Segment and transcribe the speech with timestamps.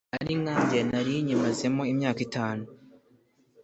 [0.17, 2.63] ati nkanjye nari nyimazemo imyaka itanu